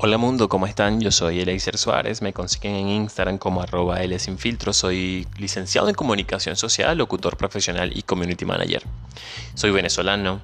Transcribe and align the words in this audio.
Hola 0.00 0.16
mundo, 0.16 0.48
¿cómo 0.48 0.68
están? 0.68 1.00
Yo 1.00 1.10
soy 1.10 1.40
Eleiser 1.40 1.76
Suárez, 1.76 2.22
me 2.22 2.32
consiguen 2.32 2.76
en 2.76 2.88
Instagram 2.88 3.36
como 3.36 3.62
arroba 3.62 3.98
soy 4.72 5.26
licenciado 5.38 5.88
en 5.88 5.96
comunicación 5.96 6.54
social, 6.54 6.96
locutor 6.96 7.36
profesional 7.36 7.90
y 7.92 8.02
community 8.02 8.44
manager. 8.44 8.84
Soy 9.54 9.72
venezolano, 9.72 10.40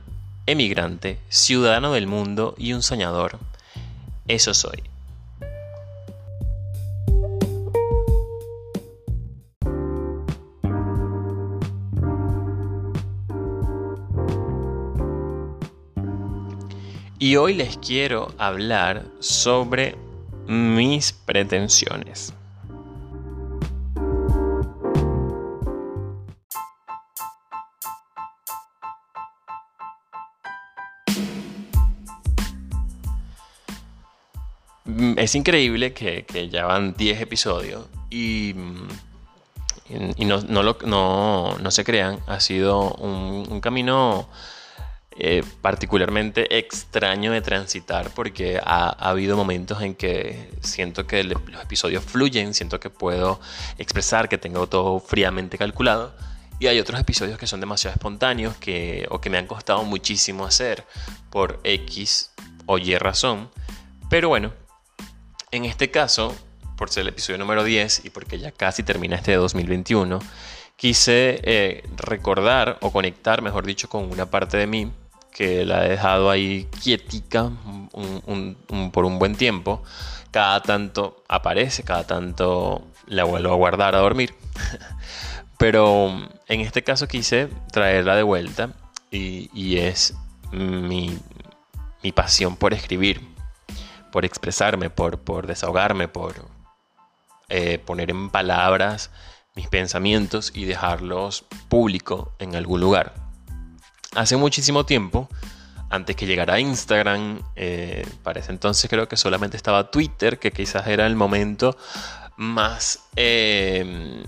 emigrante, 0.46 1.20
ciudadano 1.28 1.92
del 1.92 2.08
mundo 2.08 2.56
y 2.58 2.72
un 2.72 2.82
soñador. 2.82 3.38
Eso 4.26 4.54
soy. 4.54 4.82
Y 17.24 17.36
hoy 17.36 17.54
les 17.54 17.78
quiero 17.78 18.34
hablar 18.36 19.06
sobre 19.18 19.96
mis 20.46 21.14
pretensiones. 21.14 22.34
Mm, 34.84 35.18
es 35.18 35.34
increíble 35.34 35.94
que, 35.94 36.26
ya 36.52 36.66
van 36.66 36.92
10 36.94 37.22
episodios 37.22 37.86
y, 38.10 38.52
mm, 38.54 38.88
no, 40.86 41.70
se 41.70 41.84
crean, 41.84 42.18
ha 42.26 42.38
sido 42.40 42.92
un 42.96 43.62
camino 43.62 44.28
eh, 45.16 45.44
particularmente 45.62 46.58
extraño 46.58 47.30
de 47.30 47.40
transitar 47.40 48.10
porque 48.10 48.60
ha, 48.60 48.88
habido 48.88 49.36
momentos 49.36 49.80
en 49.80 49.94
que 49.94 50.50
siento 50.60 51.06
que 51.06 51.22
los 51.22 51.62
episodios 51.62 52.02
fluyen, 52.02 52.52
siento 52.52 52.80
que 52.80 52.90
puedo 52.90 53.40
expresar, 53.78 54.28
que 54.28 54.38
tengo 54.38 54.66
todo 54.68 54.98
fríamente 54.98 55.56
calculado. 55.56 56.12
Y 56.58 56.66
hay 56.66 56.80
otros 56.80 56.98
episodios 56.98 57.38
que 57.38 57.46
son 57.46 57.60
demasiado 57.60 57.94
espontáneos 57.94 58.56
que, 58.56 59.06
o 59.08 59.20
que 59.20 59.30
me 59.30 59.38
han 59.38 59.46
costado 59.46 59.84
muchísimo 59.84 60.46
hacer 60.46 60.84
por 61.30 61.60
X 61.62 62.32
o 62.66 62.78
Y 62.78 62.96
razón. 62.98 63.50
Pero 64.10 64.28
bueno, 64.28 64.52
en 65.52 65.64
este 65.64 65.92
caso, 65.92 66.34
por 66.76 66.90
ser 66.90 67.02
el 67.02 67.08
episodio 67.10 67.38
número 67.38 67.62
10 67.62 68.04
y 68.04 68.10
porque 68.10 68.40
ya 68.40 68.50
casi 68.50 68.82
termina 68.82 69.14
este 69.14 69.34
2021, 69.34 70.18
quise 70.74 71.40
eh, 71.44 71.88
recordar 71.98 72.78
o 72.80 72.90
conectar, 72.90 73.42
mejor 73.42 73.64
dicho, 73.64 73.88
con 73.88 74.10
una 74.10 74.26
parte 74.26 74.56
de 74.56 74.66
mí 74.66 74.90
que 75.34 75.66
la 75.66 75.84
he 75.84 75.90
dejado 75.90 76.30
ahí 76.30 76.68
quietica 76.82 77.50
por 78.92 79.04
un 79.04 79.18
buen 79.18 79.34
tiempo. 79.34 79.82
Cada 80.30 80.62
tanto 80.62 81.22
aparece, 81.28 81.82
cada 81.82 82.06
tanto 82.06 82.86
la 83.06 83.24
vuelvo 83.24 83.52
a 83.52 83.56
guardar 83.56 83.94
a 83.96 83.98
dormir. 83.98 84.34
Pero 85.58 86.08
en 86.48 86.60
este 86.60 86.82
caso 86.84 87.08
quise 87.08 87.48
traerla 87.72 88.14
de 88.16 88.22
vuelta 88.22 88.70
y, 89.10 89.76
es 89.78 90.14
mi, 90.52 91.18
pasión 92.14 92.56
por 92.56 92.72
escribir, 92.72 93.20
por 94.12 94.24
expresarme, 94.24 94.90
por, 94.90 95.46
desahogarme, 95.46 96.08
por 96.08 96.34
eh, 97.48 97.78
poner 97.78 98.10
en 98.10 98.30
palabras 98.30 99.10
mis 99.54 99.68
pensamientos 99.68 100.52
y 100.54 100.64
dejarlos 100.64 101.44
público 101.68 102.34
en 102.40 102.56
algún 102.56 102.80
lugar 102.80 103.23
hace 104.14 104.36
muchísimo 104.36 104.84
tiempo, 104.84 105.28
antes 105.90 106.16
que 106.16 106.26
llegara 106.26 106.60
Instagram, 106.60 107.40
eh, 107.56 108.06
para 108.22 108.40
ese 108.40 108.52
entonces 108.52 108.88
creo 108.90 109.08
que 109.08 109.16
solamente 109.16 109.56
estaba 109.56 109.90
Twitter, 109.90 110.38
que 110.38 110.52
quizás 110.52 110.86
era 110.86 111.06
el 111.06 111.16
momento 111.16 111.76
más, 112.36 113.00
eh, 113.16 114.24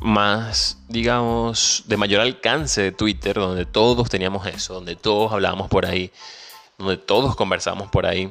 más, 0.00 0.78
digamos, 0.88 1.84
de 1.86 1.96
mayor 1.96 2.20
alcance 2.20 2.82
de 2.82 2.92
Twitter, 2.92 3.34
donde 3.34 3.66
todos 3.66 4.08
teníamos 4.08 4.46
eso, 4.46 4.74
donde 4.74 4.96
todos 4.96 5.32
hablábamos 5.32 5.68
por 5.68 5.86
ahí, 5.86 6.10
donde 6.78 6.96
todos 6.96 7.36
conversábamos 7.36 7.90
por 7.90 8.06
ahí. 8.06 8.30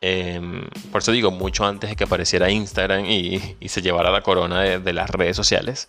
Em, 0.00 0.66
por 0.90 1.02
eso 1.02 1.12
digo, 1.12 1.30
mucho 1.30 1.66
antes 1.66 1.90
de 1.90 1.96
que 1.96 2.04
apareciera 2.04 2.50
Instagram 2.50 3.04
y, 3.04 3.56
se 3.68 3.82
llevara 3.82 4.10
la 4.10 4.22
corona 4.22 4.60
de, 4.62 4.92
las 4.92 5.10
redes 5.10 5.36
sociales, 5.36 5.88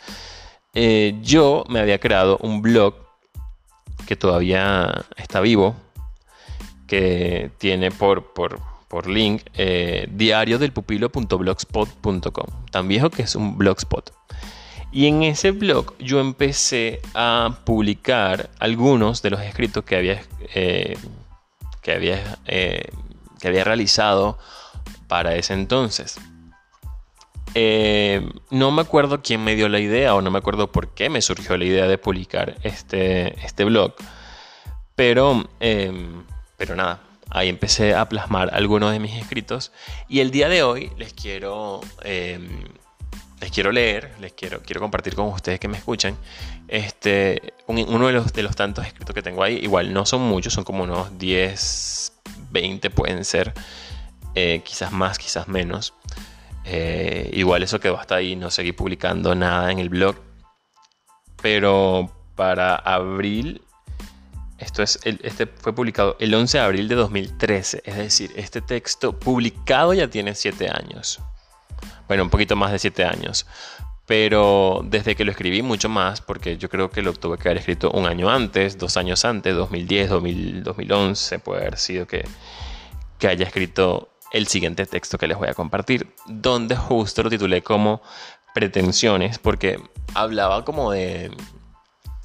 eh, 0.73 1.17
yo 1.21 1.63
me 1.69 1.79
había 1.79 1.99
creado 1.99 2.37
un 2.41 2.61
blog 2.61 3.10
que 4.05 4.15
todavía 4.15 5.05
está 5.17 5.39
vivo, 5.41 5.75
que 6.87 7.51
tiene 7.57 7.91
por, 7.91 8.33
por, 8.33 8.59
por 8.87 9.07
link 9.07 9.43
eh, 9.53 10.07
diario 10.11 10.59
del 10.59 10.73
pupilo.blogspot.com, 10.73 12.45
tan 12.71 12.87
viejo 12.87 13.09
que 13.09 13.23
es 13.23 13.35
un 13.35 13.57
blogspot. 13.57 14.11
Y 14.91 15.07
en 15.07 15.23
ese 15.23 15.51
blog 15.51 15.97
yo 15.99 16.19
empecé 16.19 16.99
a 17.13 17.59
publicar 17.63 18.49
algunos 18.59 19.21
de 19.21 19.29
los 19.29 19.41
escritos 19.41 19.85
que 19.85 19.95
había, 19.95 20.21
eh, 20.53 20.97
que 21.81 21.93
había, 21.93 22.39
eh, 22.45 22.89
que 23.39 23.47
había 23.47 23.63
realizado 23.63 24.37
para 25.07 25.35
ese 25.35 25.53
entonces. 25.53 26.19
Eh, 27.53 28.29
no 28.49 28.71
me 28.71 28.81
acuerdo 28.81 29.21
quién 29.21 29.43
me 29.43 29.55
dio 29.55 29.67
la 29.67 29.79
idea 29.79 30.15
o 30.15 30.21
no 30.21 30.31
me 30.31 30.37
acuerdo 30.37 30.71
por 30.71 30.89
qué 30.89 31.09
me 31.09 31.21
surgió 31.21 31.57
la 31.57 31.65
idea 31.65 31.87
de 31.87 31.97
publicar 31.97 32.55
este, 32.63 33.43
este 33.45 33.65
blog. 33.65 33.93
Pero, 34.95 35.49
em, 35.59 36.23
pero 36.57 36.75
nada, 36.75 37.01
ahí 37.29 37.49
empecé 37.49 37.95
a 37.95 38.07
plasmar 38.07 38.53
algunos 38.53 38.91
de 38.91 38.99
mis 38.99 39.15
escritos. 39.15 39.71
Y 40.07 40.19
el 40.19 40.31
día 40.31 40.47
de 40.49 40.63
hoy 40.63 40.91
les 40.97 41.13
quiero, 41.13 41.81
em, 42.03 42.63
les 43.41 43.51
quiero 43.51 43.71
leer, 43.71 44.11
les 44.19 44.33
quiero, 44.33 44.61
quiero 44.61 44.79
compartir 44.79 45.15
con 45.15 45.27
ustedes 45.27 45.59
que 45.59 45.67
me 45.67 45.77
escuchan. 45.77 46.15
Este, 46.67 47.53
uno 47.67 48.07
de 48.07 48.13
los, 48.13 48.31
de 48.33 48.43
los 48.43 48.55
tantos 48.55 48.85
escritos 48.85 49.13
que 49.13 49.21
tengo 49.21 49.43
ahí, 49.43 49.57
igual 49.57 49.93
no 49.93 50.05
son 50.05 50.21
muchos, 50.21 50.53
son 50.53 50.63
como 50.63 50.83
unos 50.83 51.17
10, 51.17 52.13
20 52.51 52.89
pueden 52.91 53.25
ser, 53.25 53.53
eh, 54.35 54.61
quizás 54.63 54.91
más, 54.91 55.17
quizás 55.17 55.47
menos. 55.47 55.93
Eh, 56.65 57.29
igual 57.33 57.63
eso 57.63 57.79
quedó 57.79 57.99
hasta 57.99 58.15
ahí, 58.15 58.35
no 58.35 58.51
seguí 58.51 58.71
publicando 58.71 59.35
nada 59.35 59.71
en 59.71 59.79
el 59.79 59.89
blog. 59.89 60.15
Pero 61.41 62.11
para 62.35 62.75
abril, 62.75 63.61
esto 64.57 64.83
es 64.83 64.99
este 65.03 65.47
fue 65.47 65.73
publicado 65.73 66.15
el 66.19 66.33
11 66.33 66.57
de 66.57 66.63
abril 66.63 66.87
de 66.87 66.95
2013, 66.95 67.81
es 67.83 67.95
decir, 67.97 68.31
este 68.35 68.61
texto 68.61 69.17
publicado 69.17 69.93
ya 69.93 70.07
tiene 70.07 70.35
7 70.35 70.69
años. 70.69 71.19
Bueno, 72.07 72.23
un 72.23 72.29
poquito 72.29 72.55
más 72.55 72.71
de 72.71 72.79
7 72.79 73.05
años. 73.05 73.47
Pero 74.05 74.81
desde 74.83 75.15
que 75.15 75.23
lo 75.23 75.31
escribí 75.31 75.61
mucho 75.61 75.87
más, 75.87 76.19
porque 76.19 76.57
yo 76.57 76.67
creo 76.69 76.89
que 76.89 77.01
lo 77.01 77.13
tuve 77.13 77.37
que 77.37 77.47
haber 77.47 77.59
escrito 77.59 77.91
un 77.91 78.05
año 78.05 78.29
antes, 78.29 78.77
dos 78.77 78.97
años 78.97 79.23
antes, 79.23 79.55
2010, 79.55 80.09
2011, 80.09 81.39
puede 81.39 81.61
haber 81.61 81.77
sido 81.77 82.07
que, 82.07 82.25
que 83.19 83.27
haya 83.29 83.45
escrito 83.45 84.10
el 84.31 84.47
siguiente 84.47 84.85
texto 84.85 85.17
que 85.17 85.27
les 85.27 85.37
voy 85.37 85.49
a 85.49 85.53
compartir, 85.53 86.13
donde 86.25 86.75
justo 86.75 87.23
lo 87.23 87.29
titulé 87.29 87.61
como 87.61 88.01
pretensiones, 88.53 89.39
porque 89.39 89.81
hablaba 90.13 90.65
como 90.65 90.91
de, 90.91 91.31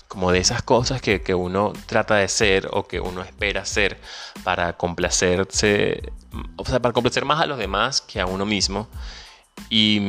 como 0.09 0.33
de 0.33 0.39
esas 0.39 0.62
cosas 0.62 1.00
que, 1.00 1.34
uno 1.34 1.72
trata 1.87 2.16
de 2.16 2.28
ser 2.28 2.69
o 2.72 2.87
que 2.87 3.00
uno 3.00 3.22
espera 3.22 3.65
ser 3.65 3.99
para 4.45 4.77
complacerse, 4.77 6.12
o 6.56 6.65
sea, 6.65 6.81
para 6.81 6.93
complacer 6.93 7.25
más 7.25 7.41
a 7.41 7.47
los 7.47 7.59
demás 7.59 8.00
que 8.00 8.21
a 8.21 8.27
uno 8.27 8.47
mismo. 8.47 8.89
Y, 9.71 10.00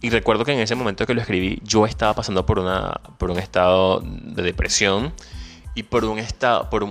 y 0.00 0.10
recuerdo 0.10 0.44
que 0.44 0.52
en 0.52 0.60
ese 0.60 0.74
momento 0.74 1.06
que 1.06 1.14
lo 1.14 1.20
escribí, 1.20 1.60
yo 1.64 1.86
estaba 1.86 2.14
pasando 2.14 2.44
por, 2.46 2.58
una, 2.58 3.00
por 3.18 3.30
un 3.30 3.38
estado 3.38 4.00
de 4.00 4.42
depresión 4.42 5.12
y 5.74 5.84
por 5.84 6.04
un 6.04 6.18
estado, 6.18 6.68
por 6.68 6.84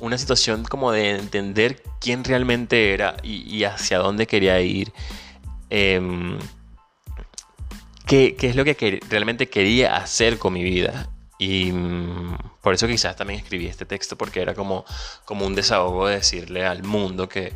una 0.00 0.18
situación 0.18 0.64
como 0.64 0.90
de 0.92 1.10
entender 1.10 1.82
quién 2.00 2.24
realmente 2.24 2.92
era 2.92 3.16
y, 3.22 3.62
hacia 3.64 3.98
dónde 3.98 4.26
quería 4.26 4.60
ir, 4.60 4.92
em, 5.70 6.38
qué, 8.06 8.36
es 8.40 8.56
lo 8.56 8.64
que 8.64 9.00
realmente 9.08 9.48
quería 9.48 9.96
hacer 9.96 10.38
con 10.38 10.52
mi 10.52 10.64
vida. 10.64 11.08
Y 11.38 11.72
mm, 11.72 12.38
por 12.62 12.74
eso 12.74 12.86
quizás 12.88 13.16
también 13.16 13.40
escribí 13.40 13.66
este 13.66 13.86
texto, 13.86 14.16
porque 14.16 14.40
era 14.40 14.54
como, 14.54 14.84
como 15.24 15.46
un 15.46 15.54
desahogo 15.54 16.08
de 16.08 16.16
decirle 16.16 16.66
al 16.66 16.82
mundo 16.82 17.28
que, 17.28 17.52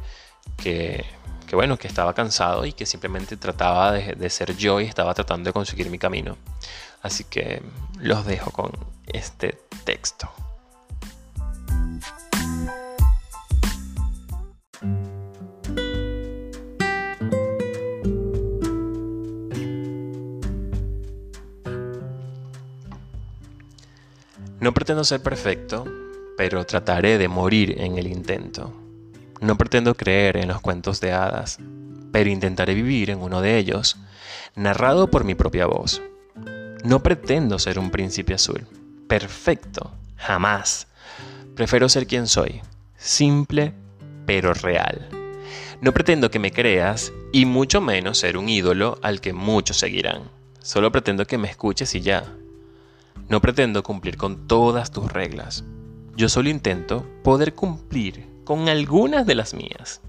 que, 0.56 1.04
bueno, 1.52 1.76
que 1.78 1.88
estaba 1.88 2.14
cansado 2.14 2.66
y 2.66 2.72
que 2.72 2.86
simplemente 2.86 3.36
trataba 3.36 3.92
de, 3.92 4.14
de 4.14 4.30
ser 4.30 4.56
yo 4.56 4.80
y 4.80 4.84
estaba 4.86 5.14
tratando 5.14 5.48
de 5.48 5.52
conseguir 5.52 5.90
mi 5.90 5.98
camino. 5.98 6.36
Así 7.02 7.24
que 7.24 7.62
los 7.98 8.26
dejo 8.26 8.50
con 8.50 8.70
este 9.06 9.58
texto. 9.84 10.30
No 24.68 24.74
pretendo 24.74 25.02
ser 25.02 25.22
perfecto, 25.22 25.86
pero 26.36 26.66
trataré 26.66 27.16
de 27.16 27.26
morir 27.26 27.76
en 27.80 27.96
el 27.96 28.06
intento. 28.06 28.70
No 29.40 29.56
pretendo 29.56 29.94
creer 29.94 30.36
en 30.36 30.48
los 30.48 30.60
cuentos 30.60 31.00
de 31.00 31.10
hadas, 31.10 31.58
pero 32.12 32.28
intentaré 32.28 32.74
vivir 32.74 33.08
en 33.08 33.22
uno 33.22 33.40
de 33.40 33.56
ellos, 33.56 33.96
narrado 34.56 35.08
por 35.08 35.24
mi 35.24 35.34
propia 35.34 35.64
voz. 35.64 36.02
No 36.84 37.02
pretendo 37.02 37.58
ser 37.58 37.78
un 37.78 37.90
príncipe 37.90 38.34
azul, 38.34 38.66
perfecto, 39.08 39.90
jamás. 40.16 40.86
Prefiero 41.54 41.88
ser 41.88 42.06
quien 42.06 42.26
soy, 42.26 42.60
simple 42.98 43.72
pero 44.26 44.52
real. 44.52 45.08
No 45.80 45.94
pretendo 45.94 46.30
que 46.30 46.40
me 46.40 46.52
creas 46.52 47.10
y 47.32 47.46
mucho 47.46 47.80
menos 47.80 48.18
ser 48.18 48.36
un 48.36 48.50
ídolo 48.50 48.98
al 49.00 49.22
que 49.22 49.32
muchos 49.32 49.78
seguirán. 49.78 50.24
Solo 50.60 50.92
pretendo 50.92 51.24
que 51.24 51.38
me 51.38 51.48
escuches 51.48 51.94
y 51.94 52.02
ya. 52.02 52.30
No 53.28 53.40
pretendo 53.42 53.82
cumplir 53.82 54.16
con 54.16 54.46
todas 54.46 54.90
tus 54.90 55.12
reglas. 55.12 55.64
Yo 56.16 56.30
solo 56.30 56.48
intento 56.48 57.06
poder 57.22 57.54
cumplir 57.54 58.26
con 58.44 58.68
algunas 58.70 59.26
de 59.26 59.34
las 59.34 59.52
mías. 59.52 60.00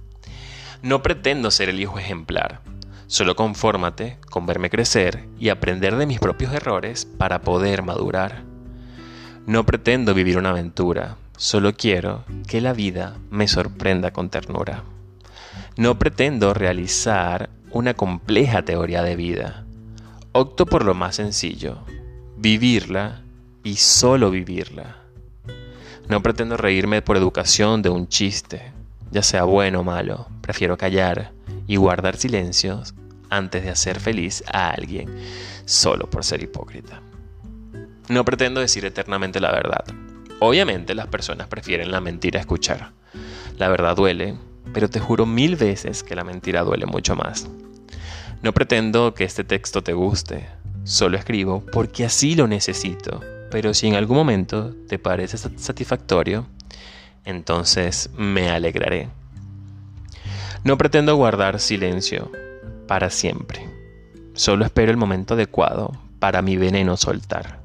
No 0.82 1.04
pretendo 1.04 1.52
ser 1.52 1.68
el 1.68 1.82
hijo 1.82 2.00
ejemplar. 2.00 2.62
Solo 3.08 3.36
confórmate 3.36 4.18
con 4.30 4.46
verme 4.46 4.70
crecer 4.70 5.28
y 5.38 5.50
aprender 5.50 5.98
de 5.98 6.06
mis 6.06 6.20
propios 6.20 6.54
errores 6.54 7.06
para 7.06 7.42
poder 7.42 7.84
madurar. 7.84 8.44
No 9.46 9.66
pretendo 9.66 10.14
vivir 10.14 10.38
una 10.38 10.52
aventura, 10.52 11.18
solo 11.36 11.74
quiero 11.74 12.24
que 12.48 12.62
la 12.62 12.72
vida 12.72 13.18
me 13.30 13.50
sorprenda 13.50 14.12
con 14.12 14.30
ternura. 14.30 14.84
No 15.76 16.00
pretendo 16.00 16.54
realizar 16.54 17.50
una 17.72 17.96
compleja 17.96 18.64
teoría 18.64 19.04
de 19.04 19.16
vida. 19.16 19.66
Opto 20.32 20.66
por 20.66 20.86
lo 20.86 20.94
más 20.94 21.16
sencillo, 21.16 21.80
vivirla 22.40 23.22
y 23.64 23.76
solo 23.76 24.32
vivirla. 24.32 24.96
No 26.08 26.22
pretendo 26.22 26.56
reírme 26.56 27.02
por 27.02 27.18
educación 27.18 27.82
de 27.82 27.90
un 27.90 28.08
chiste, 28.08 28.72
ya 29.12 29.22
sea 29.24 29.44
bueno 29.44 29.82
o 29.82 29.84
malo, 29.84 30.28
prefiero 30.40 30.78
callar 30.78 31.34
y 31.68 31.76
guardar 31.76 32.16
silencios 32.16 32.96
antes 33.30 33.64
de 33.64 33.72
hacer 33.72 34.00
feliz 34.00 34.42
a 34.52 34.70
alguien 34.70 35.10
solo 35.66 36.10
por 36.10 36.24
ser 36.24 36.42
hipócrita. 36.42 37.02
No 38.08 38.24
pretendo 38.24 38.62
decir 38.62 38.86
eternamente 38.86 39.42
la 39.42 39.52
verdad. 39.52 39.84
Obviamente 40.40 40.96
las 40.96 41.08
personas 41.08 41.48
prefieren 41.48 41.92
la 41.92 42.00
mentira 42.00 42.40
a 42.40 42.42
escuchar. 42.42 42.94
La 43.58 43.68
verdad 43.68 43.98
duele, 43.98 44.36
pero 44.74 44.90
te 44.90 45.02
juro 45.02 45.26
mil 45.26 45.58
veces 45.58 46.04
que 46.04 46.16
la 46.16 46.24
mentira 46.24 46.64
duele 46.64 46.86
mucho 46.86 47.18
más. 47.18 47.50
No 48.42 48.54
pretendo 48.54 49.14
que 49.14 49.26
este 49.26 49.44
texto 49.44 49.84
te 49.84 49.92
guste, 49.92 50.48
solo 50.84 51.18
escribo 51.18 51.64
porque 51.72 52.06
así 52.06 52.36
lo 52.36 52.48
necesito, 52.48 53.22
pero 53.52 53.74
si 53.74 53.88
en 53.88 53.96
algún 53.96 54.18
momento 54.18 54.76
te 54.88 55.00
parece 55.00 55.38
satisfactorio, 55.38 56.46
entonces 57.26 58.10
me 58.18 58.50
alegraré. 58.50 59.10
No 60.64 60.78
pretendo 60.78 61.16
guardar 61.16 61.60
silencio 61.60 62.32
para 62.88 63.10
siempre, 63.10 63.70
solo 64.34 64.66
espero 64.66 64.92
el 64.92 64.98
momento 64.98 65.36
adecuado 65.36 65.92
para 66.20 66.42
mi 66.42 66.58
veneno 66.58 66.98
soltar. 66.98 67.60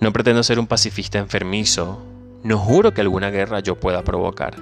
No 0.00 0.12
pretendo 0.12 0.42
ser 0.42 0.58
un 0.58 0.66
pacifista 0.66 1.18
enfermizo, 1.18 2.02
no 2.42 2.58
juro 2.58 2.92
que 2.92 3.00
alguna 3.00 3.30
guerra 3.30 3.60
yo 3.60 3.76
pueda 3.76 4.02
provocar. 4.02 4.56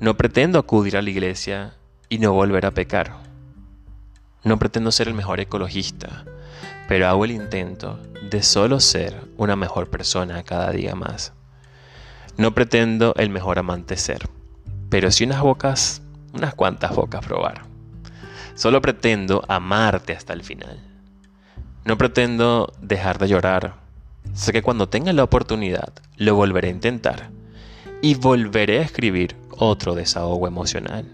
No 0.00 0.16
pretendo 0.16 0.58
acudir 0.58 0.96
a 0.96 1.02
la 1.02 1.10
iglesia 1.10 1.74
y 2.08 2.18
no 2.18 2.32
volver 2.32 2.64
a 2.64 2.70
pecar. 2.70 3.27
No 4.44 4.58
pretendo 4.58 4.92
ser 4.92 5.08
el 5.08 5.14
mejor 5.14 5.40
ecologista, 5.40 6.24
pero 6.86 7.08
hago 7.08 7.24
el 7.24 7.32
intento 7.32 7.98
de 8.30 8.42
solo 8.42 8.80
ser 8.80 9.20
una 9.36 9.56
mejor 9.56 9.90
persona 9.90 10.42
cada 10.44 10.70
día 10.70 10.94
más. 10.94 11.32
No 12.36 12.54
pretendo 12.54 13.14
el 13.16 13.30
mejor 13.30 13.58
amante 13.58 13.96
ser, 13.96 14.28
pero 14.88 15.10
sí 15.10 15.24
unas 15.24 15.42
bocas, 15.42 16.02
unas 16.32 16.54
cuantas 16.54 16.94
bocas 16.94 17.24
probar. 17.24 17.62
Solo 18.54 18.80
pretendo 18.80 19.44
amarte 19.48 20.12
hasta 20.12 20.32
el 20.32 20.42
final. 20.42 20.78
No 21.84 21.98
pretendo 21.98 22.72
dejar 22.80 23.18
de 23.18 23.28
llorar. 23.28 23.74
Sé 24.34 24.52
que 24.52 24.62
cuando 24.62 24.88
tenga 24.88 25.12
la 25.12 25.24
oportunidad 25.24 25.92
lo 26.16 26.34
volveré 26.36 26.68
a 26.68 26.72
intentar 26.72 27.30
y 28.02 28.14
volveré 28.14 28.78
a 28.78 28.82
escribir 28.82 29.36
otro 29.50 29.94
desahogo 29.94 30.46
emocional. 30.46 31.06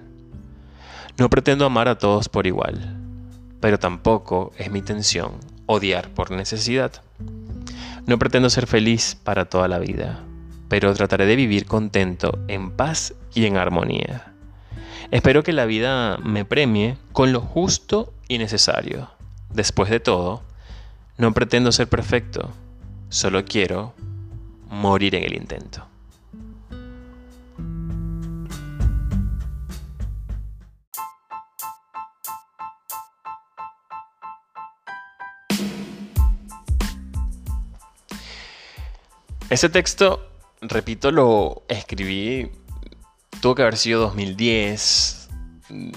No 1.16 1.30
pretendo 1.30 1.64
amar 1.64 1.88
a 1.88 1.96
todos 1.96 2.28
por 2.28 2.46
igual, 2.46 3.03
pero 3.64 3.78
tampoco 3.78 4.52
es 4.58 4.70
mi 4.70 4.80
intención 4.80 5.36
odiar 5.64 6.10
por 6.10 6.30
necesidad. 6.30 7.00
No 8.06 8.18
pretendo 8.18 8.50
ser 8.50 8.66
feliz 8.66 9.16
para 9.24 9.46
toda 9.46 9.68
la 9.68 9.78
vida, 9.78 10.22
pero 10.68 10.92
trataré 10.92 11.24
de 11.24 11.34
vivir 11.34 11.64
contento, 11.64 12.38
en 12.48 12.72
paz 12.72 13.14
y 13.32 13.46
en 13.46 13.56
armonía. 13.56 14.34
Espero 15.10 15.42
que 15.42 15.54
la 15.54 15.64
vida 15.64 16.18
me 16.18 16.44
premie 16.44 16.98
con 17.12 17.32
lo 17.32 17.40
justo 17.40 18.12
y 18.28 18.36
necesario. 18.36 19.08
Después 19.48 19.88
de 19.88 19.98
todo, 19.98 20.42
no 21.16 21.32
pretendo 21.32 21.72
ser 21.72 21.88
perfecto, 21.88 22.50
solo 23.08 23.46
quiero 23.46 23.94
morir 24.68 25.14
en 25.14 25.24
el 25.24 25.36
intento. 25.36 25.86
Ese 39.54 39.68
texto, 39.68 40.20
repito, 40.62 41.12
lo 41.12 41.62
escribí, 41.68 42.50
tuvo 43.40 43.54
que 43.54 43.62
haber 43.62 43.76
sido 43.76 44.00
2010, 44.00 45.28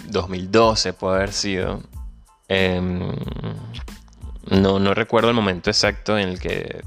2012 0.09 0.93
puede 0.93 1.15
haber 1.15 1.33
sido. 1.33 1.81
Em, 2.49 2.99
no, 4.51 4.77
no 4.77 4.93
recuerdo 4.93 5.29
el 5.29 5.35
momento 5.35 5.71
exacto 5.71 6.19
en 6.19 6.29
el 6.29 6.39
que 6.39 6.83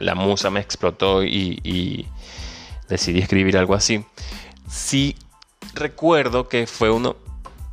la 0.00 0.16
musa 0.16 0.50
me 0.50 0.58
explotó 0.58 1.22
y, 1.22 2.08
decidí 2.88 3.20
escribir 3.20 3.56
algo 3.56 3.74
así. 3.74 4.04
Sí 4.68 5.14
recuerdo 5.72 6.48
que 6.48 6.66
fue 6.66 6.90
uno 6.90 7.14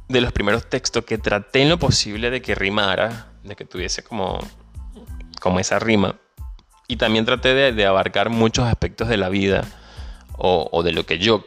de 0.07 0.21
los 0.21 0.31
primeros 0.31 0.69
textos 0.69 1.03
que 1.03 1.17
traté 1.17 1.63
en 1.63 1.69
lo 1.69 1.79
posible 1.79 2.29
de 2.29 2.43
que 2.43 2.53
rimara, 2.53 3.33
de 3.43 3.55
que 3.55 3.65
tuviese 3.65 4.03
como, 4.03 4.37
como 5.41 5.59
esa 5.59 5.79
rima. 5.79 6.19
Y 6.87 6.97
también 6.97 7.25
traté 7.25 7.53
de, 7.71 7.85
abarcar 7.85 8.29
muchos 8.29 8.65
aspectos 8.65 9.07
de 9.07 9.17
la 9.17 9.29
vida 9.29 9.63
o, 10.37 10.83
de 10.83 10.91
lo 10.91 11.05
que 11.05 11.17
yo 11.17 11.45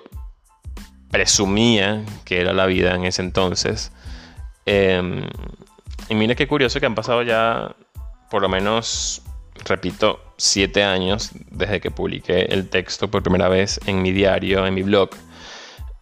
presumía 1.10 2.04
que 2.24 2.40
era 2.40 2.52
la 2.52 2.66
vida 2.66 2.94
en 2.94 3.04
ese 3.04 3.22
entonces. 3.22 3.92
Em, 4.66 5.22
y 6.08 6.14
mira 6.14 6.34
qué 6.34 6.46
curioso 6.46 6.80
que 6.80 6.86
han 6.86 6.94
pasado 6.94 7.22
ya 7.22 7.74
por 8.30 8.42
lo 8.42 8.48
menos, 8.48 9.22
repito, 9.64 10.20
siete 10.36 10.84
años 10.84 11.30
desde 11.50 11.80
que 11.80 11.90
publiqué 11.90 12.42
el 12.50 12.68
texto 12.68 13.10
por 13.10 13.22
primera 13.22 13.48
vez 13.48 13.80
en 13.86 14.02
mi 14.02 14.12
diario, 14.12 14.66
en 14.66 14.74
mi 14.74 14.82
blog. 14.82 15.10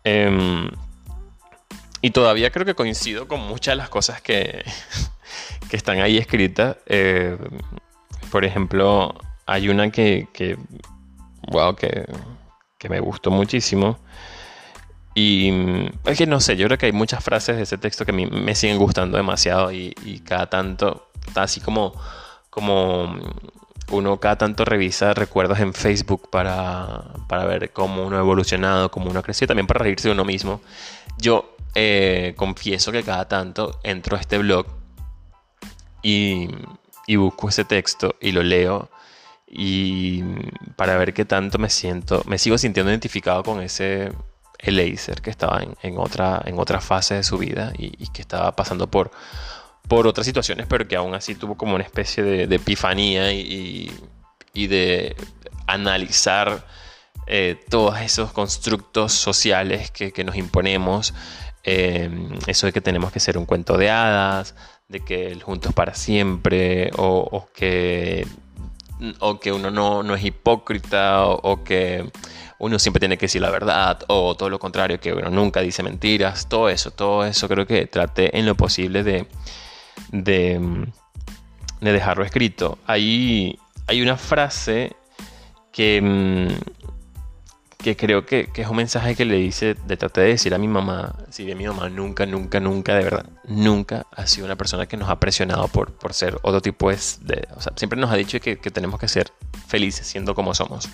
Em, 0.04 0.68
y 2.02 2.10
todavía 2.10 2.50
creo 2.50 2.64
que 2.64 2.74
coincido 2.74 3.28
con 3.28 3.40
muchas 3.40 3.72
de 3.72 3.76
las 3.76 3.88
cosas 3.88 4.20
que, 4.20 4.64
que 5.70 5.76
están 5.76 6.00
ahí 6.00 6.18
escritas. 6.18 6.76
Eh, 6.86 7.36
por 8.30 8.44
ejemplo, 8.44 9.14
hay 9.46 9.68
una 9.68 9.90
que, 9.90 10.28
que 10.32 10.58
wow, 11.48 11.74
que, 11.74 12.06
me 12.88 13.00
gustó 13.00 13.30
muchísimo. 13.30 13.98
Y 15.14 15.50
es 16.04 16.18
que 16.18 16.26
no 16.26 16.40
sé, 16.40 16.56
yo 16.56 16.66
creo 16.66 16.78
que 16.78 16.86
hay 16.86 16.92
muchas 16.92 17.24
frases 17.24 17.56
de 17.56 17.62
ese 17.62 17.78
texto 17.78 18.04
que 18.04 18.12
me 18.12 18.54
siguen 18.54 18.78
gustando 18.78 19.16
demasiado 19.16 19.72
y, 19.72 20.22
cada 20.24 20.48
tanto, 20.48 21.08
así 21.34 21.60
como, 21.60 21.94
como 22.50 23.16
uno 23.90 24.20
cada 24.20 24.36
tanto 24.36 24.64
revisa 24.64 25.14
recuerdos 25.14 25.58
en 25.58 25.72
Facebook 25.72 26.28
para, 26.30 27.02
ver 27.28 27.72
cómo 27.72 28.04
uno 28.06 28.16
ha 28.16 28.20
evolucionado, 28.20 28.90
cómo 28.90 29.10
uno 29.10 29.20
ha 29.20 29.22
crecido, 29.22 29.48
también 29.48 29.66
para 29.66 29.82
reírse 29.82 30.08
de 30.08 30.14
uno 30.14 30.24
mismo. 30.24 30.60
Yo 31.18 31.56
eh, 31.74 32.34
confieso 32.36 32.92
que 32.92 33.02
cada 33.02 33.26
tanto 33.26 33.80
entro 33.82 34.16
a 34.16 34.20
este 34.20 34.38
blog 34.38 34.66
y, 36.02 36.48
y 37.06 37.16
busco 37.16 37.48
ese 37.48 37.64
texto 37.64 38.14
y 38.20 38.32
lo 38.32 38.42
leo 38.42 38.90
y 39.58 40.22
para 40.76 40.98
ver 40.98 41.14
qué 41.14 41.24
tanto 41.24 41.56
me 41.56 41.70
siento, 41.70 42.22
me 42.26 42.36
sigo 42.36 42.58
sintiendo 42.58 42.90
identificado 42.90 43.42
con 43.42 43.62
ese 43.62 44.12
Eliezer 44.58 45.22
que 45.22 45.30
estaba 45.30 45.62
en, 45.82 45.98
otra, 45.98 46.42
en 46.44 46.58
otra 46.58 46.82
fase 46.82 47.14
de 47.14 47.22
su 47.22 47.38
vida 47.38 47.72
y, 47.78 48.06
que 48.08 48.20
estaba 48.20 48.54
pasando 48.54 48.90
por, 48.90 49.10
por 49.88 50.06
otras 50.06 50.26
situaciones, 50.26 50.66
pero 50.68 50.86
que 50.86 50.96
aún 50.96 51.14
así 51.14 51.34
tuvo 51.34 51.56
como 51.56 51.74
una 51.74 51.84
especie 51.84 52.22
de, 52.22 52.54
epifanía 52.54 53.32
y, 53.32 53.90
de 54.54 55.16
analizar 55.66 56.66
eh, 57.26 57.58
todos 57.70 57.98
esos 58.00 58.32
constructos 58.32 59.12
sociales 59.12 59.90
que, 59.90 60.22
nos 60.22 60.36
imponemos, 60.36 61.14
eh, 61.64 62.10
eso 62.46 62.66
de 62.66 62.74
que 62.74 62.82
tenemos 62.82 63.10
que 63.10 63.20
ser 63.20 63.38
un 63.38 63.46
cuento 63.46 63.78
de 63.78 63.88
hadas, 63.88 64.54
de 64.88 65.00
que 65.00 65.28
el 65.28 65.42
juntos 65.42 65.72
para 65.72 65.94
siempre, 65.94 66.90
o, 66.96 67.48
que, 67.54 68.26
o 69.20 69.38
que 69.40 69.52
uno 69.52 69.70
no, 69.70 70.14
es 70.14 70.24
hipócrita, 70.24 71.26
o, 71.26 71.62
que, 71.64 72.10
uno 72.58 72.78
siempre 72.78 73.00
tiene 73.00 73.18
que 73.18 73.26
decir 73.26 73.42
la 73.42 73.50
verdad 73.50 74.00
o 74.08 74.34
todo 74.34 74.48
lo 74.48 74.58
contrario, 74.58 75.00
que 75.00 75.12
uno 75.12 75.30
nunca 75.30 75.60
dice 75.60 75.82
mentiras, 75.82 76.48
todo 76.48 76.68
eso, 76.68 76.90
todo 76.90 77.24
eso 77.24 77.48
creo 77.48 77.66
que 77.66 77.86
traté 77.86 78.38
en 78.38 78.46
lo 78.46 78.54
posible 78.54 79.02
de, 79.02 79.26
de, 80.12 80.86
de 81.80 81.92
dejarlo 81.92 82.24
escrito. 82.24 82.78
Ahí 82.86 83.58
hay 83.86 84.02
una 84.02 84.16
frase 84.16 84.96
que, 85.72 86.00
mm, 86.02 86.95
que 87.86 87.96
creo 87.96 88.26
que, 88.26 88.50
es 88.52 88.66
un 88.66 88.76
mensaje 88.76 89.14
que 89.14 89.24
le 89.24 89.36
dice, 89.36 89.76
le 89.86 89.96
traté 89.96 90.22
de 90.22 90.28
decir 90.30 90.52
a 90.54 90.58
mi 90.58 90.66
mamá, 90.66 91.14
si 91.30 91.44
bien 91.44 91.56
mi 91.56 91.68
mamá 91.68 91.88
nunca, 91.88 92.26
nunca, 92.26 92.58
nunca, 92.58 92.96
de 92.96 93.04
verdad, 93.04 93.26
nunca 93.44 94.06
ha 94.10 94.26
sido 94.26 94.44
una 94.44 94.56
persona 94.56 94.86
que 94.86 94.96
nos 94.96 95.08
ha 95.08 95.20
presionado 95.20 95.68
por, 95.68 95.92
por 95.92 96.12
ser 96.12 96.36
otro 96.42 96.60
tipo 96.60 96.90
de... 96.90 96.96
O 97.54 97.60
sea, 97.60 97.72
siempre 97.76 97.96
nos 98.00 98.10
ha 98.10 98.16
dicho 98.16 98.40
que, 98.40 98.58
que 98.58 98.72
tenemos 98.72 98.98
que 98.98 99.06
ser 99.06 99.32
felices 99.68 100.04
siendo 100.04 100.34
como 100.34 100.52
somos. 100.52 100.88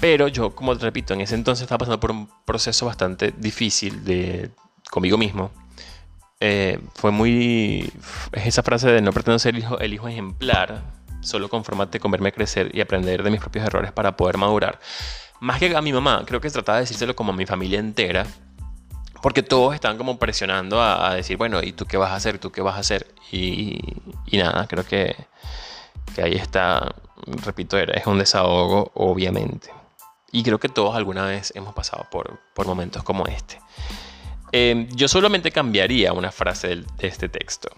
Pero 0.00 0.26
yo, 0.26 0.56
como 0.56 0.76
te 0.76 0.86
repito, 0.86 1.14
en 1.14 1.20
ese 1.20 1.36
entonces 1.36 1.62
estaba 1.62 1.78
pasando 1.78 2.00
por 2.00 2.10
un 2.10 2.28
proceso 2.44 2.86
bastante 2.86 3.32
difícil 3.36 4.04
de, 4.04 4.50
conmigo 4.90 5.18
mismo. 5.18 5.52
Eh, 6.40 6.80
fue 6.96 7.12
muy... 7.12 7.92
Es 8.32 8.44
esa 8.44 8.64
frase 8.64 8.88
de 8.88 9.02
no 9.02 9.12
pretendo 9.12 9.38
ser 9.38 9.54
el 9.54 9.60
hijo, 9.60 9.78
el 9.78 9.94
hijo 9.94 10.08
ejemplar, 10.08 10.82
solo 11.20 11.48
conformate 11.48 12.00
con 12.00 12.10
verme 12.10 12.32
crecer 12.32 12.74
y 12.74 12.80
aprender 12.80 13.22
de 13.22 13.30
mis 13.30 13.38
propios 13.38 13.64
errores 13.66 13.92
para 13.92 14.16
poder 14.16 14.36
madurar. 14.36 14.80
Más 15.40 15.58
que 15.58 15.74
a 15.74 15.80
mi 15.80 15.92
mamá, 15.92 16.24
creo 16.26 16.40
que 16.40 16.50
trataba 16.50 16.78
de 16.78 16.82
decírselo 16.82 17.16
como 17.16 17.32
a 17.32 17.36
mi 17.36 17.46
familia 17.46 17.78
entera, 17.78 18.26
porque 19.22 19.42
todos 19.42 19.74
están 19.74 19.98
como 19.98 20.18
presionando 20.18 20.82
a, 20.82 21.14
decir, 21.14 21.36
bueno, 21.36 21.62
¿y 21.62 21.72
tú 21.72 21.86
qué 21.86 21.96
vas 21.96 22.10
a 22.10 22.16
hacer? 22.16 22.38
¿Tú 22.38 22.52
qué 22.52 22.62
vas 22.62 22.76
a 22.76 22.80
hacer? 22.80 23.06
Y, 23.32 23.78
y 24.26 24.38
nada, 24.38 24.66
creo 24.66 24.84
que, 24.84 25.16
que 26.14 26.22
ahí 26.22 26.34
está, 26.34 26.94
repito, 27.44 27.78
es 27.78 28.06
un 28.06 28.18
desahogo, 28.18 28.90
obviamente. 28.94 29.70
Y 30.32 30.42
creo 30.42 30.58
que 30.58 30.68
todos 30.68 30.94
alguna 30.94 31.24
vez 31.24 31.52
hemos 31.56 31.74
pasado 31.74 32.06
por, 32.10 32.40
por 32.54 32.66
momentos 32.66 33.02
como 33.02 33.26
este. 33.26 33.58
Em, 34.52 34.88
yo 34.88 35.08
solamente 35.08 35.50
cambiaría 35.50 36.12
una 36.12 36.32
frase 36.32 36.68
de 36.68 37.06
este 37.06 37.28
texto. 37.28 37.68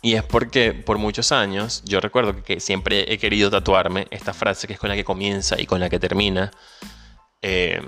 Y 0.00 0.14
es 0.14 0.22
porque 0.22 0.72
por 0.72 0.98
muchos 0.98 1.32
años 1.32 1.82
yo 1.84 2.00
recuerdo 2.00 2.42
que, 2.42 2.60
siempre 2.60 3.12
he 3.12 3.18
querido 3.18 3.50
tatuarme 3.50 4.06
esta 4.10 4.32
frase 4.32 4.66
que 4.66 4.74
es 4.74 4.78
con 4.78 4.88
la 4.88 4.96
que 4.96 5.04
comienza 5.04 5.60
y 5.60 5.66
con 5.66 5.80
la 5.80 5.88
que 5.90 5.98
termina 5.98 6.50
em, 7.42 7.84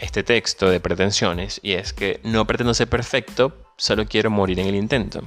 este 0.00 0.22
texto 0.24 0.68
de 0.68 0.80
pretensiones. 0.80 1.60
Y 1.62 1.72
es 1.72 1.92
que 1.92 2.20
no 2.24 2.46
pretendo 2.46 2.74
ser 2.74 2.88
perfecto, 2.88 3.72
solo 3.76 4.06
quiero 4.06 4.30
morir 4.30 4.58
en 4.58 4.66
el 4.66 4.74
intento. 4.74 5.22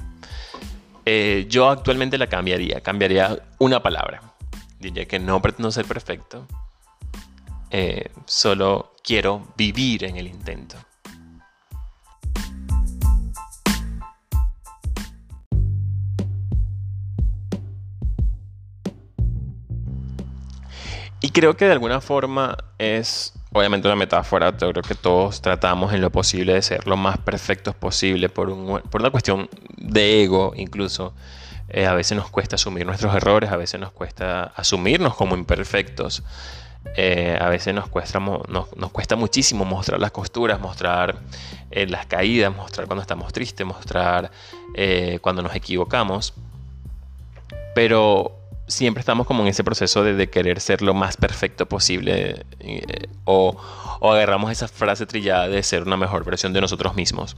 Eh, 1.05 1.45
yo 1.49 1.69
actualmente 1.69 2.17
la 2.17 2.27
cambiaría, 2.27 2.81
cambiaría 2.81 3.39
una 3.59 3.81
palabra. 3.81 4.21
Diría 4.79 5.05
que 5.05 5.19
no 5.19 5.41
pretendo 5.41 5.71
ser 5.71 5.85
perfecto, 5.85 6.45
eh, 7.71 8.09
solo 8.25 8.95
quiero 9.03 9.53
vivir 9.55 10.03
en 10.03 10.17
el 10.17 10.27
intento. 10.27 10.77
Y 21.25 21.31
creo 21.31 21.57
que 21.57 21.65
de 21.65 21.71
alguna 21.71 22.01
forma 22.01 22.55
es, 22.77 23.33
obviamente, 23.51 23.87
una 23.87 23.95
metáfora. 23.95 24.55
Yo 24.55 24.69
creo 24.69 24.83
que 24.83 24.93
todos 24.93 25.41
tratamos 25.41 25.91
en 25.91 26.01
lo 26.01 26.11
posible 26.11 26.53
de 26.53 26.61
ser 26.61 26.85
lo 26.85 26.97
más 26.97 27.17
perfectos 27.17 27.73
posible 27.73 28.29
por, 28.29 28.83
por 28.83 29.01
una 29.01 29.09
cuestión 29.09 29.49
de 29.75 30.21
ego, 30.21 30.53
incluso. 30.55 31.15
Eh, 31.69 31.87
a 31.87 31.95
veces 31.95 32.15
nos 32.15 32.29
cuesta 32.29 32.57
asumir 32.57 32.85
nuestros 32.85 33.15
errores, 33.15 33.51
a 33.51 33.57
veces 33.57 33.79
nos 33.79 33.91
cuesta 33.91 34.53
asumirnos 34.55 35.15
como 35.15 35.35
imperfectos. 35.35 36.21
Eh, 36.95 37.35
a 37.41 37.49
veces 37.49 37.73
nos 37.73 37.89
cuesta, 37.89 38.19
nos, 38.19 38.91
cuesta 38.91 39.15
muchísimo 39.15 39.65
mostrar 39.65 39.99
las 39.99 40.11
costuras, 40.11 40.59
mostrar 40.59 41.17
eh, 41.71 41.87
las 41.87 42.05
caídas, 42.05 42.55
mostrar 42.55 42.85
cuando 42.85 43.01
estamos 43.01 43.33
tristes, 43.33 43.65
mostrar 43.65 44.29
cuando 45.21 45.41
nos 45.41 45.55
equivocamos. 45.55 46.35
Pero 47.73 48.44
siempre 48.67 48.99
estamos 48.99 49.27
como 49.27 49.43
en 49.43 49.47
ese 49.49 49.63
proceso 49.63 50.03
de, 50.03 50.29
querer 50.29 50.59
ser 50.59 50.81
lo 50.81 50.93
más 50.93 51.17
perfecto 51.17 51.67
posible 51.67 52.45
o, 53.25 53.57
o, 53.99 54.11
agarramos 54.11 54.51
esa 54.51 54.67
frase 54.67 55.05
trillada 55.05 55.47
de 55.47 55.61
ser 55.63 55.83
una 55.83 55.97
mejor 55.97 56.25
versión 56.25 56.53
de 56.53 56.61
nosotros 56.61 56.95
mismos. 56.95 57.35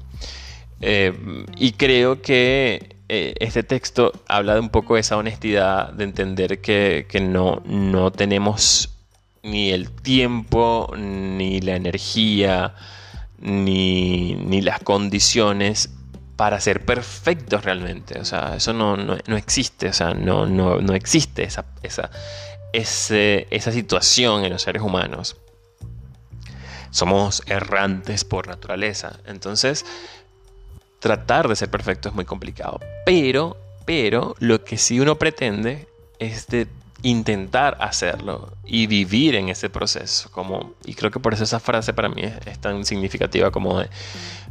y 0.79 1.71
creo 1.73 2.21
que 2.21 2.97
este 3.07 3.63
texto 3.63 4.11
habla 4.27 4.53
de 4.53 4.59
un 4.59 4.69
poco 4.69 4.95
de 4.95 5.01
esa 5.01 5.17
honestidad, 5.17 5.93
de 5.93 6.03
entender 6.03 6.61
que, 6.61 7.05
que 7.09 7.21
no, 7.21 7.61
no 7.65 8.11
tenemos 8.11 8.97
ni 9.43 9.71
el 9.71 9.89
tiempo, 9.91 10.91
ni 10.97 11.61
la 11.61 11.75
energía, 11.75 12.75
ni, 13.39 14.61
las 14.61 14.79
condiciones 14.81 15.89
para 16.37 16.61
ser 16.61 16.85
perfectos 16.85 17.65
realmente. 17.65 18.19
O 18.19 18.25
sea, 18.25 18.55
eso 18.55 18.71
no, 18.71 18.95
existe. 19.35 19.89
O 19.89 19.93
sea, 19.93 20.13
no, 20.13 20.45
no, 20.45 20.93
existe 20.93 21.43
esa, 21.43 21.65
esa, 21.83 22.09
esa 22.71 23.71
situación 23.71 24.45
en 24.45 24.53
los 24.53 24.61
seres 24.61 24.83
humanos. 24.83 25.35
Somos 26.91 27.43
errantes 27.47 28.23
por 28.23 28.47
naturaleza. 28.47 29.19
Entonces, 29.25 29.85
tratar 30.99 31.47
de 31.47 31.55
ser 31.55 31.69
perfecto 31.69 32.09
es 32.09 32.15
muy 32.15 32.25
complicado. 32.25 32.79
Pero, 33.05 33.57
pero, 33.85 34.35
lo 34.39 34.63
que 34.63 34.77
sí 34.77 34.99
uno 34.99 35.15
pretende 35.15 35.87
es 36.19 36.47
de 36.47 36.67
intentar 37.03 37.77
hacerlo 37.79 38.53
y 38.65 38.87
vivir 38.87 39.35
en 39.35 39.49
ese 39.49 39.69
proceso. 39.69 40.31
Como, 40.31 40.73
y 40.85 40.95
creo 40.95 41.11
que 41.11 41.19
por 41.19 41.33
eso 41.33 41.43
esa 41.43 41.59
frase 41.59 41.93
para 41.93 42.09
mí 42.09 42.23
es, 42.23 42.59
tan 42.59 42.85
significativa 42.85 43.51
como 43.51 43.79
de, 43.79 43.89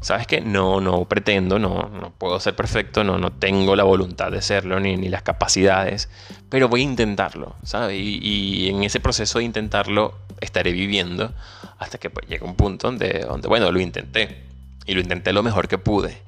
¿sabes 0.00 0.26
que 0.26 0.40
No, 0.40 0.80
no 0.80 1.04
pretendo, 1.06 1.58
no, 1.58 1.88
no 1.88 2.12
puedo 2.16 2.38
ser 2.40 2.54
perfecto, 2.54 3.04
no, 3.04 3.18
no 3.18 3.32
tengo 3.32 3.74
la 3.76 3.84
voluntad 3.84 4.30
de 4.30 4.42
serlo 4.42 4.78
ni, 4.80 4.96
ni 4.96 5.08
las 5.08 5.22
capacidades, 5.22 6.08
pero 6.48 6.68
voy 6.68 6.80
a 6.80 6.84
intentarlo, 6.84 7.56
¿sabes? 7.64 7.98
Y, 7.98 8.68
en 8.68 8.84
ese 8.84 9.00
proceso 9.00 9.38
de 9.38 9.44
intentarlo 9.44 10.14
estaré 10.40 10.72
viviendo 10.72 11.32
hasta 11.78 11.98
que 11.98 12.10
pues, 12.10 12.26
llegue 12.28 12.44
un 12.44 12.54
punto 12.54 12.88
donde, 12.88 13.20
donde, 13.20 13.48
bueno, 13.48 13.70
lo 13.70 13.80
intenté 13.80 14.44
y 14.86 14.94
lo 14.94 15.00
intenté 15.00 15.32
lo 15.32 15.42
mejor 15.42 15.68
que 15.68 15.78
pude. 15.78 16.18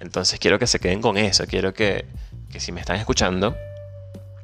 Entonces 0.00 0.38
quiero 0.38 0.58
que 0.58 0.66
se 0.66 0.80
queden 0.80 1.00
con 1.00 1.16
eso, 1.16 1.46
quiero 1.46 1.72
que, 1.72 2.04
que 2.50 2.60
si 2.60 2.72
me 2.72 2.80
están 2.80 2.96
escuchando, 2.96 3.56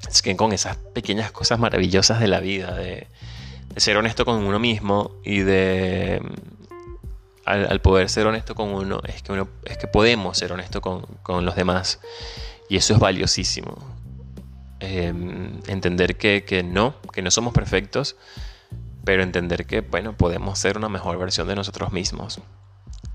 es 0.08 0.22
que 0.22 0.36
con 0.36 0.52
esas 0.52 0.76
pequeñas 0.76 1.30
cosas 1.32 1.58
maravillosas 1.58 2.20
de 2.20 2.28
la 2.28 2.40
vida, 2.40 2.74
de, 2.74 3.06
ser 3.76 3.96
honesto 3.96 4.24
con 4.24 4.44
uno 4.44 4.58
mismo 4.58 5.12
y 5.24 5.40
de... 5.40 6.22
Al, 7.44 7.80
poder 7.80 8.08
ser 8.08 8.26
honesto 8.26 8.54
con 8.54 8.68
uno 8.68 9.00
es 9.04 9.22
que, 9.22 9.32
uno, 9.32 9.48
es 9.64 9.76
que 9.76 9.88
podemos 9.88 10.38
ser 10.38 10.52
honestos 10.52 10.82
con, 10.82 11.44
los 11.44 11.56
demás. 11.56 12.00
Y 12.68 12.76
eso 12.76 12.94
es 12.94 13.00
valiosísimo. 13.00 13.76
Em, 14.78 15.58
entender 15.66 16.16
que, 16.16 16.44
que, 16.44 16.62
no, 16.62 16.94
que 17.12 17.22
no 17.22 17.30
somos 17.32 17.52
perfectos, 17.52 18.14
pero 19.04 19.24
entender 19.24 19.66
que, 19.66 19.80
bueno, 19.80 20.16
podemos 20.16 20.60
ser 20.60 20.78
una 20.78 20.88
mejor 20.88 21.18
versión 21.18 21.48
de 21.48 21.56
nosotros 21.56 21.92
mismos. 21.92 22.40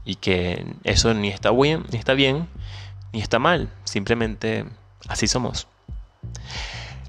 Y 0.04 0.15
que 0.15 0.65
eso 0.84 1.13
ni 1.13 1.30
está 1.30 1.51
bien, 1.51 1.86
ni 1.92 1.98
está 1.98 2.13
bien, 2.13 2.50
ni 3.13 3.22
está 3.22 3.39
mal. 3.39 3.70
Simplemente 3.86 4.65
así 5.08 5.27
somos. 5.27 5.68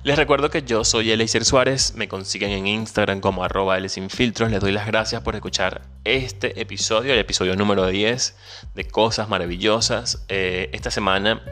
Les 0.06 0.16
recuerdo 0.16 0.50
que 0.50 0.62
yo 0.62 0.84
soy 0.84 1.10
Eleiser 1.10 1.44
Suárez, 1.44 1.94
me 1.96 2.06
consiguen 2.06 2.50
en 2.50 2.68
Instagram 2.68 3.20
como 3.20 3.42
arroba 3.42 3.80
Les 3.80 3.96
doy 3.96 4.70
las 4.70 4.86
gracias 4.86 5.20
por 5.20 5.34
escuchar 5.34 5.82
este 6.04 6.60
episodio, 6.60 7.12
el 7.12 7.18
episodio 7.18 7.56
número 7.56 7.88
10 7.88 8.36
de 8.76 8.84
Cosas 8.84 9.28
Maravillosas. 9.28 10.24
Eh, 10.28 10.70
esta 10.72 10.92
semana, 10.92 11.42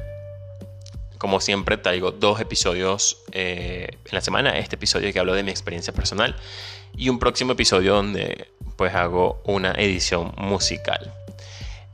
como 1.19 1.41
siempre, 1.41 1.79
traigo 1.79 2.13
dos 2.13 2.41
episodios 2.41 3.25
eh, 3.33 3.89
en 4.05 4.13
la 4.13 4.21
semana. 4.21 4.57
Este 4.57 4.77
episodio 4.77 5.13
que 5.13 5.19
hablo 5.19 5.35
de 5.35 5.43
mi 5.43 5.51
experiencia 5.51 5.93
personal 5.93 6.37
y 6.97 7.09
un 7.09 7.19
próximo 7.19 7.55
episodio 7.55 7.95
donde 7.95 8.53
pues 8.77 8.95
hago 8.95 9.43
una 9.47 9.73
edición 9.73 10.33
musical. 10.37 11.13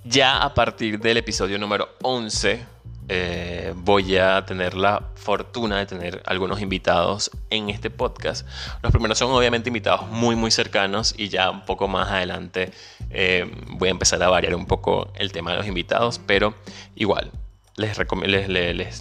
Ya 0.04 0.42
a 0.42 0.52
partir 0.52 1.00
del 1.00 1.16
episodio 1.16 1.58
número 1.58 1.88
11 2.02 2.66
eh, 3.12 3.74
voy 3.74 4.16
a 4.18 4.44
tener 4.46 4.74
la 4.74 5.02
fortuna 5.16 5.78
de 5.78 5.86
tener 5.86 6.22
algunos 6.26 6.60
invitados 6.60 7.32
en 7.50 7.68
este 7.68 7.90
podcast. 7.90 8.46
Los 8.84 8.92
primeros 8.92 9.18
son 9.18 9.32
obviamente 9.32 9.68
invitados 9.68 10.06
muy 10.06 10.36
muy 10.36 10.52
cercanos 10.52 11.12
y 11.18 11.28
ya 11.28 11.50
un 11.50 11.64
poco 11.64 11.88
más 11.88 12.08
adelante 12.08 12.70
eh, 13.10 13.50
voy 13.66 13.88
a 13.88 13.90
empezar 13.90 14.22
a 14.22 14.28
variar 14.28 14.54
un 14.54 14.64
poco 14.64 15.12
el 15.16 15.32
tema 15.32 15.50
de 15.50 15.56
los 15.56 15.66
invitados, 15.66 16.20
pero 16.24 16.54
igual 16.94 17.32
les, 17.74 17.98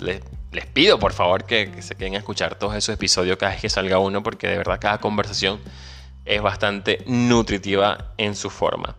les, 0.01 0.65
pido 0.73 0.97
por 0.97 1.13
favor 1.13 1.43
que, 1.43 1.69
que 1.69 1.83
se 1.83 1.93
queden 1.93 2.15
a 2.15 2.17
escuchar 2.17 2.55
todos 2.55 2.73
esos 2.73 2.95
episodios 2.95 3.37
cada 3.37 3.51
vez 3.51 3.61
que 3.61 3.69
salga 3.69 3.99
uno 3.99 4.23
porque 4.23 4.47
de 4.47 4.57
verdad 4.57 4.79
cada 4.81 4.97
conversación 4.97 5.59
es 6.25 6.41
bastante 6.41 7.03
nutritiva 7.05 8.13
en 8.17 8.35
su 8.35 8.49
forma. 8.49 8.95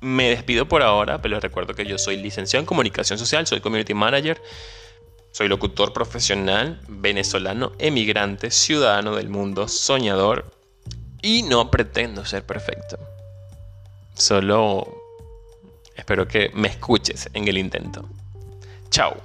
Me 0.00 0.30
despido 0.30 0.68
por 0.68 0.82
ahora, 0.82 1.20
pero 1.20 1.34
les 1.34 1.42
recuerdo 1.42 1.74
que 1.74 1.84
yo 1.84 1.98
soy 1.98 2.16
licenciado 2.16 2.60
en 2.60 2.66
comunicación 2.66 3.18
social, 3.18 3.46
soy 3.46 3.60
community 3.60 3.94
manager, 3.94 4.40
soy 5.32 5.48
locutor 5.48 5.92
profesional, 5.92 6.80
venezolano, 6.88 7.72
emigrante, 7.78 8.50
ciudadano 8.50 9.16
del 9.16 9.28
mundo, 9.28 9.68
soñador 9.68 10.52
Y 11.20 11.42
no 11.42 11.70
pretendo 11.70 12.24
ser 12.24 12.46
perfecto. 12.46 12.98
Solo 14.14 14.86
espero 15.96 16.28
que 16.28 16.50
me 16.54 16.68
escuches 16.68 17.28
en 17.34 17.48
el 17.48 17.58
intento. 17.58 18.08
Chao. 18.90 19.16